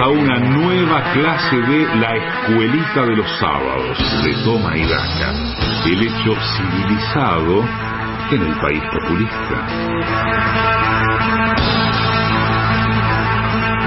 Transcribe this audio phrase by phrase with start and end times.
[0.00, 5.32] a una nueva clase de La Escuelita de los Sábados de Toma y Daca,
[5.86, 7.64] el hecho civilizado
[8.30, 9.66] en el país populista.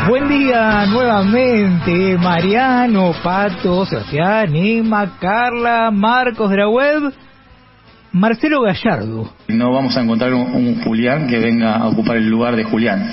[0.07, 7.13] Buen día nuevamente, Mariano, Pato, Sebastián, Emma, Carla, Marcos de la web,
[8.13, 9.29] Marcelo Gallardo.
[9.47, 13.11] No vamos a encontrar un, un Julián que venga a ocupar el lugar de Julián.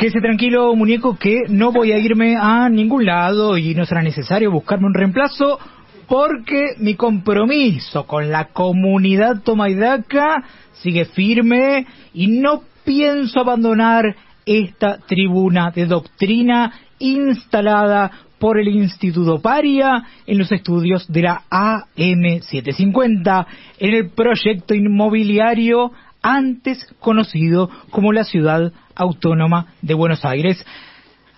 [0.00, 4.50] Quédese tranquilo, muñeco, que no voy a irme a ningún lado y no será necesario
[4.50, 5.58] buscarme un reemplazo
[6.08, 15.70] porque mi compromiso con la comunidad tomaidaca sigue firme y no pienso abandonar esta tribuna
[15.70, 23.46] de doctrina instalada por el Instituto Paria en los estudios de la AM750
[23.78, 30.64] en el proyecto inmobiliario antes conocido como la Ciudad Autónoma de Buenos Aires.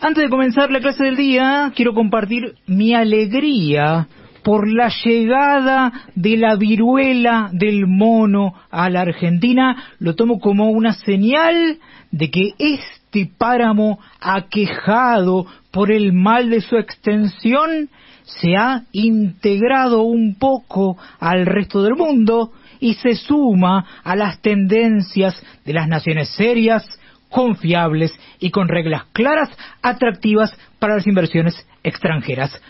[0.01, 4.09] Antes de comenzar la clase del día, quiero compartir mi alegría
[4.43, 9.77] por la llegada de la viruela del mono a la Argentina.
[10.01, 11.79] Lo tomo como una señal
[12.11, 17.89] de que este páramo aquejado por el mal de su extensión
[18.25, 25.41] se ha integrado un poco al resto del mundo y se suma a las tendencias
[25.65, 26.85] de las naciones serias,
[27.33, 29.51] confiables y con reglas claras,
[29.83, 32.61] atractivas para las inversiones extranjeras.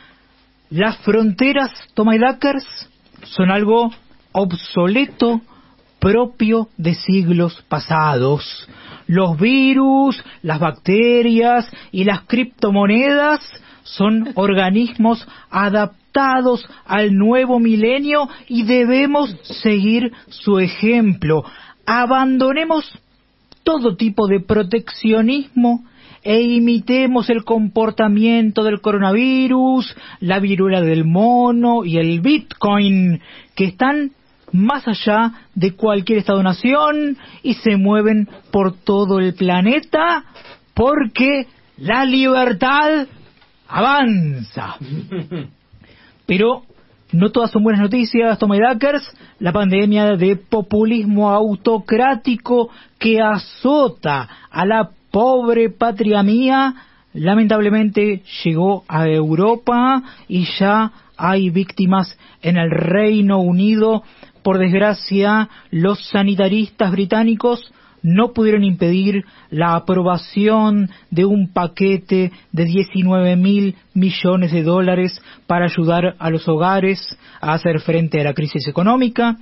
[0.71, 2.65] Las fronteras, Tomaidakers,
[3.25, 3.93] son algo
[4.33, 5.43] obsoleto
[5.99, 8.69] propio de siglos pasados.
[9.07, 13.41] Los virus, las bacterias y las criptomonedas
[13.83, 21.45] son organismos adaptados al nuevo milenio y debemos seguir su ejemplo.
[21.87, 22.91] Abandonemos
[23.63, 25.85] todo tipo de proteccionismo
[26.23, 33.21] e imitemos el comportamiento del coronavirus, la viruela del mono y el bitcoin,
[33.57, 34.13] que están
[34.53, 40.25] más allá de cualquier estado-nación y se mueven por todo el planeta
[40.75, 41.47] porque
[41.79, 43.07] la libertad
[43.69, 44.77] avanza.
[46.27, 46.63] Pero
[47.13, 49.03] no todas son buenas noticias, Dakers.
[49.39, 56.75] La pandemia de populismo autocrático que azota a la pobre patria mía
[57.13, 64.03] lamentablemente llegó a Europa y ya hay víctimas en el Reino Unido.
[64.43, 67.73] Por desgracia, los sanitaristas británicos
[68.03, 75.67] no pudieron impedir la aprobación de un paquete de 19 mil millones de dólares para
[75.67, 79.37] ayudar a los hogares a hacer frente a la crisis económica,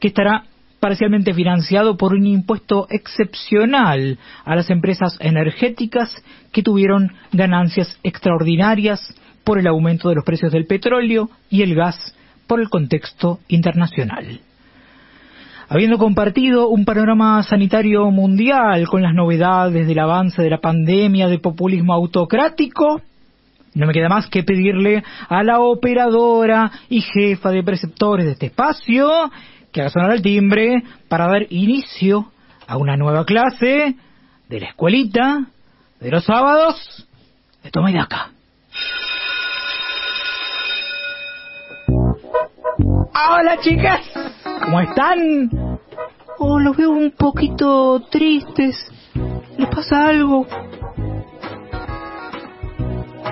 [0.00, 0.44] que estará
[0.80, 6.12] parcialmente financiado por un impuesto excepcional a las empresas energéticas
[6.50, 9.14] que tuvieron ganancias extraordinarias
[9.44, 12.16] por el aumento de los precios del petróleo y el gas
[12.48, 14.40] por el contexto internacional.
[15.72, 21.38] Habiendo compartido un panorama sanitario mundial con las novedades del avance de la pandemia de
[21.38, 23.00] populismo autocrático,
[23.72, 28.46] no me queda más que pedirle a la operadora y jefa de preceptores de este
[28.46, 29.30] espacio
[29.72, 32.26] que haga sonar el timbre para dar inicio
[32.66, 33.94] a una nueva clase
[34.50, 35.46] de la escuelita
[36.00, 37.08] de los sábados
[37.64, 38.28] de Toma y Daca.
[43.14, 44.00] Hola chicas,
[44.64, 45.61] ¿cómo están?
[46.44, 48.74] Oh, los veo un poquito tristes.
[49.56, 50.44] ¿Les pasa algo?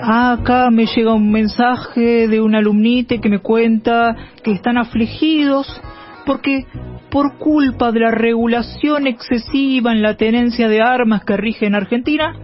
[0.00, 5.66] Acá me llega un mensaje de un alumnite que me cuenta que están afligidos
[6.24, 6.66] porque
[7.10, 12.36] por culpa de la regulación excesiva en la tenencia de armas que rige en Argentina,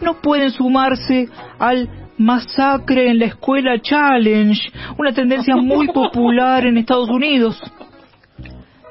[0.00, 1.28] no pueden sumarse
[1.58, 7.60] al masacre en la escuela challenge, una tendencia muy popular en Estados Unidos.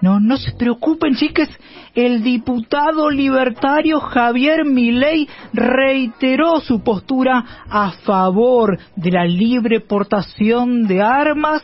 [0.01, 1.49] No, no se preocupen, chicas.
[1.93, 11.01] El diputado libertario Javier Milei reiteró su postura a favor de la libre portación de
[11.01, 11.61] armas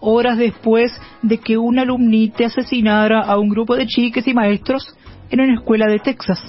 [0.00, 0.92] horas después
[1.22, 4.94] de que un alumnite asesinara a un grupo de chiques y maestros
[5.30, 6.40] en una escuela de Texas.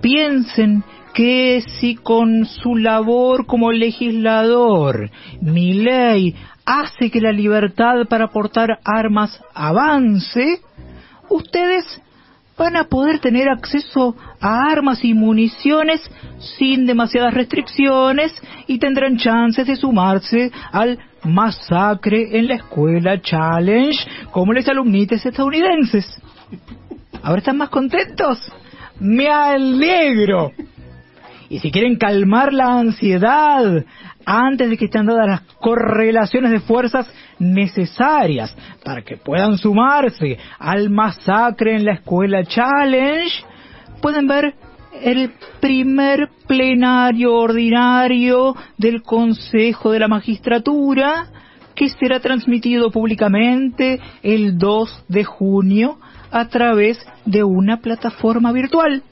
[0.00, 0.84] Piensen
[1.16, 5.10] que si con su labor como legislador
[5.40, 6.34] Milei
[6.66, 10.60] hace que la libertad para portar armas avance,
[11.30, 12.02] ustedes
[12.58, 16.02] van a poder tener acceso a armas y municiones
[16.58, 18.34] sin demasiadas restricciones
[18.66, 26.04] y tendrán chances de sumarse al masacre en la escuela challenge como los alumnites estadounidenses.
[27.22, 28.38] ¿Ahora están más contentos?
[29.00, 30.52] Me alegro.
[31.48, 33.84] Y si quieren calmar la ansiedad
[34.24, 37.06] antes de que estén dadas las correlaciones de fuerzas
[37.38, 43.44] necesarias para que puedan sumarse al masacre en la escuela Challenge,
[44.00, 44.54] pueden ver
[45.02, 51.26] el primer plenario ordinario del Consejo de la Magistratura
[51.74, 55.98] que será transmitido públicamente el 2 de junio
[56.30, 59.02] a través de una plataforma virtual.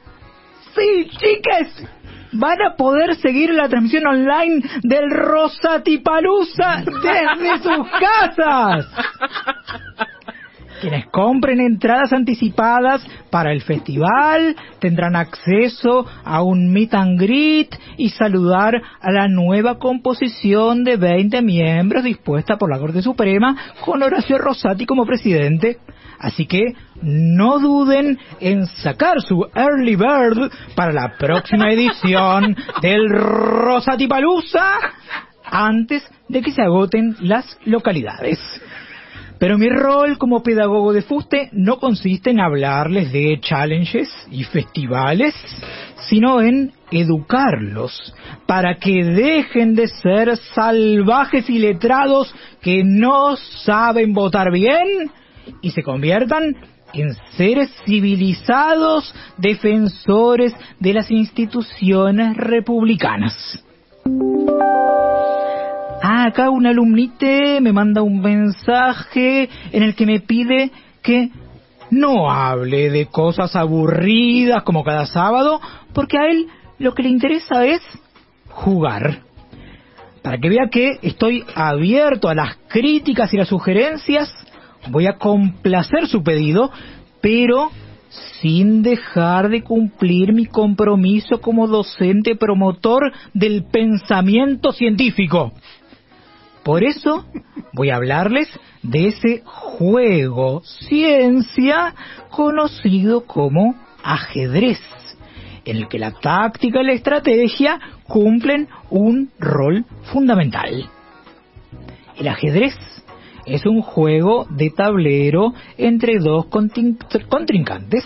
[0.74, 1.86] Sí, chiques,
[2.34, 8.86] van a poder seguir la transmisión online del Rosatipalusa desde sus casas.
[10.84, 18.10] Quienes compren entradas anticipadas para el festival tendrán acceso a un meet and greet y
[18.10, 24.36] saludar a la nueva composición de 20 miembros dispuesta por la Corte Suprema con Horacio
[24.36, 25.78] Rosati como presidente.
[26.18, 34.06] Así que no duden en sacar su early bird para la próxima edición del Rosati
[34.06, 34.80] Palusa
[35.46, 38.38] antes de que se agoten las localidades.
[39.44, 45.34] Pero mi rol como pedagogo de fuste no consiste en hablarles de challenges y festivales,
[46.08, 48.14] sino en educarlos
[48.46, 55.10] para que dejen de ser salvajes y letrados que no saben votar bien
[55.60, 56.56] y se conviertan
[56.94, 63.62] en seres civilizados defensores de las instituciones republicanas.
[66.06, 70.70] Ah, acá un alumnite me manda un mensaje en el que me pide
[71.02, 71.30] que
[71.90, 75.62] no hable de cosas aburridas como cada sábado,
[75.94, 76.46] porque a él
[76.78, 77.80] lo que le interesa es
[78.50, 79.20] jugar.
[80.22, 84.30] Para que vea que estoy abierto a las críticas y las sugerencias,
[84.90, 86.70] voy a complacer su pedido,
[87.22, 87.70] pero
[88.42, 95.54] sin dejar de cumplir mi compromiso como docente promotor del pensamiento científico.
[96.64, 97.26] Por eso
[97.74, 98.48] voy a hablarles
[98.82, 101.94] de ese juego ciencia
[102.30, 104.80] conocido como ajedrez,
[105.64, 107.78] en el que la táctica y la estrategia
[108.08, 110.88] cumplen un rol fundamental.
[112.16, 112.76] El ajedrez
[113.44, 118.04] es un juego de tablero entre dos contrincantes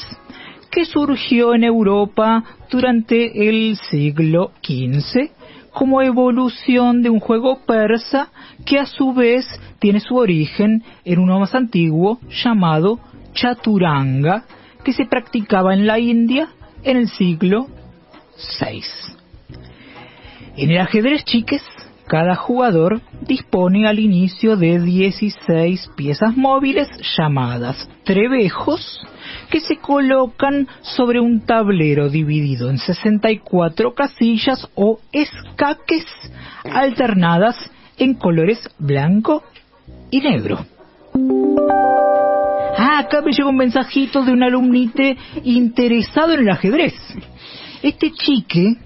[0.70, 5.38] que surgió en Europa durante el siglo XV
[5.73, 8.31] como evolución de un juego persa
[8.65, 9.47] que a su vez
[9.79, 12.99] tiene su origen en uno más antiguo llamado
[13.32, 14.44] chaturanga
[14.85, 16.49] que se practicaba en la India
[16.82, 17.67] en el siglo
[18.61, 18.82] VI.
[20.56, 21.62] En el ajedrez chiques,
[22.08, 29.06] cada jugador dispone al inicio de 16 piezas móviles llamadas trebejos
[29.50, 36.06] que se colocan sobre un tablero dividido en 64 casillas o escaques
[36.72, 37.56] alternadas
[37.99, 39.44] en colores blanco
[40.11, 40.64] y negro.
[42.78, 46.94] Ah, acá me llegó un mensajito de un alumnite interesado en el ajedrez.
[47.82, 48.76] Este chique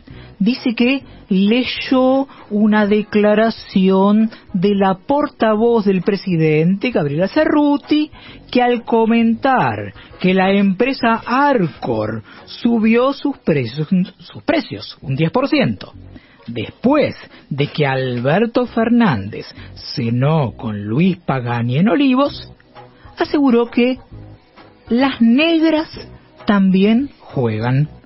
[0.42, 8.10] dice que leyó una declaración de la portavoz del presidente, Gabriela Cerruti,
[8.50, 15.92] que al comentar que la empresa Arcor subió sus precios, sus precios un 10%,
[16.48, 17.14] después
[17.48, 19.46] de que Alberto Fernández
[19.94, 22.52] cenó con Luis Pagani en Olivos,
[23.16, 23.98] aseguró que
[24.88, 25.88] las negras
[26.46, 28.01] también juegan.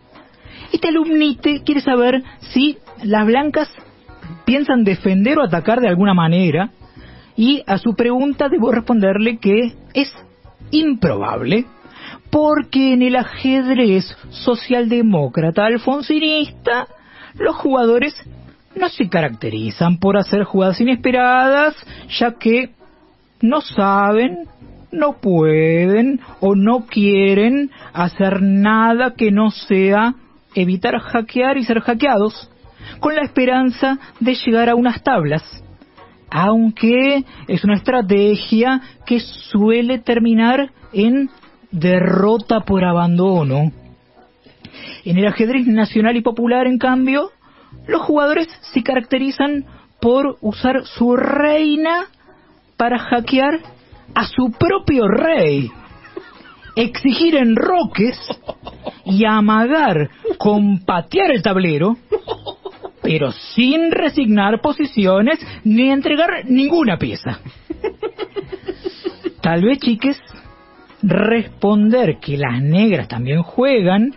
[0.77, 3.67] Este alumnite quiere saber si las blancas
[4.45, 6.69] piensan defender o atacar de alguna manera.
[7.35, 10.13] Y a su pregunta debo responderle que es
[10.71, 11.65] improbable
[12.29, 16.87] porque en el ajedrez socialdemócrata alfonsinista
[17.39, 18.15] los jugadores
[18.79, 21.75] no se caracterizan por hacer jugadas inesperadas
[22.19, 22.73] ya que
[23.41, 24.41] no saben,
[24.93, 30.17] no pueden o no quieren hacer nada que no sea
[30.57, 32.51] evitar hackear y ser hackeados
[33.01, 35.43] con la esperanza de llegar a unas tablas,
[36.31, 41.31] aunque es una estrategia que suele terminar en
[41.71, 43.71] derrota por abandono.
[45.05, 47.31] En el ajedrez nacional y popular, en cambio,
[47.87, 49.65] los jugadores se caracterizan
[50.01, 52.07] por usar su reina
[52.77, 53.61] para hackear
[54.15, 55.71] a su propio rey,
[56.75, 58.19] exigir enroques
[59.05, 61.97] y amagar con patear el tablero
[63.07, 67.39] pero sin resignar posiciones ni entregar ninguna pieza.
[69.41, 70.21] Tal vez, chiques,
[71.03, 74.13] responder que las negras también juegan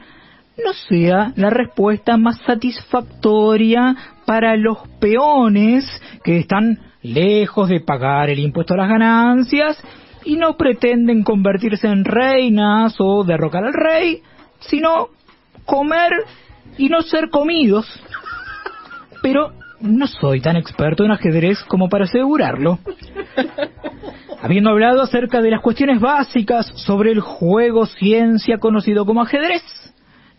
[0.66, 3.96] no sea la respuesta más satisfactoria
[4.26, 5.86] para los peones
[6.24, 9.82] que están lejos de pagar el impuesto a las ganancias
[10.26, 14.24] y no pretenden convertirse en reinas o derrocar al rey,
[14.60, 15.10] sino
[15.70, 16.12] comer
[16.78, 17.86] y no ser comidos.
[19.22, 22.80] Pero no soy tan experto en ajedrez como para asegurarlo.
[24.42, 29.64] Habiendo hablado acerca de las cuestiones básicas sobre el juego ciencia conocido como ajedrez,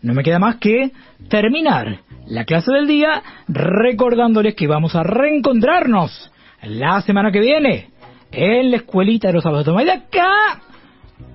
[0.01, 0.91] no me queda más que
[1.29, 6.31] terminar la clase del día recordándoles que vamos a reencontrarnos
[6.63, 7.91] la semana que viene
[8.31, 10.61] en la escuelita de los sábados de acá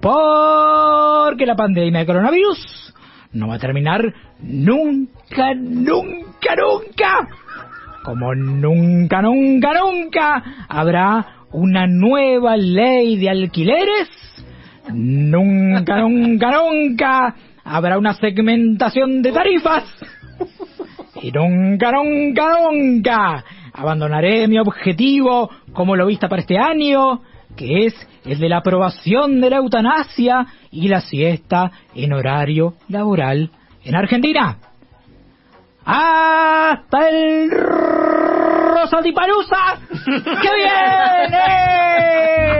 [0.00, 2.94] porque la pandemia de coronavirus
[3.32, 4.02] no va a terminar
[4.40, 7.28] nunca, nunca, nunca.
[8.04, 14.08] Como nunca, nunca, nunca habrá una nueva ley de alquileres.
[14.92, 19.84] Nunca, nunca, nunca habrá una segmentación de tarifas.
[21.20, 27.22] Y nunca, nunca, nunca abandonaré mi objetivo como lo vista para este año,
[27.56, 27.94] que es
[28.24, 33.50] el de la aprobación de la eutanasia y la siesta en horario laboral
[33.84, 34.58] en Argentina.
[35.84, 42.55] ¡Hasta el Rosa ¡Que viene!